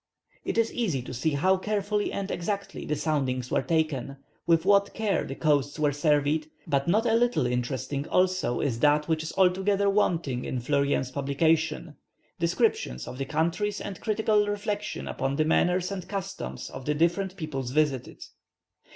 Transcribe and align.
It 0.43 0.57
is 0.57 0.73
easy 0.73 1.03
to 1.03 1.13
see 1.13 1.33
how 1.33 1.57
carefully 1.57 2.11
and 2.11 2.31
exactly 2.31 2.85
the 2.87 2.95
soundings 2.95 3.51
were 3.51 3.61
taken, 3.61 4.17
with 4.47 4.65
what 4.65 4.95
care 4.95 5.23
the 5.25 5.35
coasts 5.35 5.77
were 5.77 5.91
surveyed; 5.91 6.49
but 6.65 6.87
not 6.87 7.05
a 7.05 7.13
little 7.13 7.45
interesting 7.45 8.07
also 8.07 8.61
is 8.61 8.79
that 8.79 9.07
which 9.07 9.21
is 9.21 9.31
altogether 9.37 9.91
wanting 9.91 10.43
in 10.43 10.59
Fleurien's 10.59 11.11
publication, 11.11 11.97
descriptions 12.39 13.07
of 13.07 13.19
the 13.19 13.25
countries 13.25 13.79
and 13.79 14.01
critical 14.01 14.47
reflections 14.47 15.07
upon 15.07 15.35
the 15.35 15.45
manners 15.45 15.91
and 15.91 16.07
customs 16.09 16.71
of 16.71 16.85
the 16.85 16.95
different 16.95 17.37
peoples 17.37 17.69
visited. 17.69 18.25